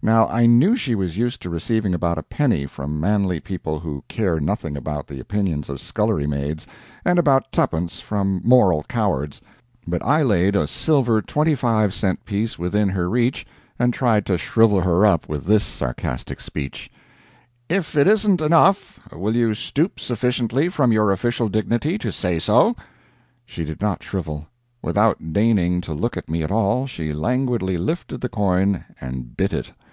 [0.00, 4.04] Now I knew she was used to receiving about a penny from manly people who
[4.06, 6.68] care nothing about the opinions of scullery maids,
[7.04, 9.40] and about tuppence from moral cowards;
[9.88, 13.44] but I laid a silver twenty five cent piece within her reach
[13.76, 16.92] and tried to shrivel her up with this sarcastic speech:
[17.68, 22.76] "If it isn't enough, will you stoop sufficiently from your official dignity to say so?"
[23.44, 24.46] She did not shrivel.
[24.80, 29.52] Without deigning to look at me at all, she languidly lifted the coin and bit
[29.52, 29.72] it!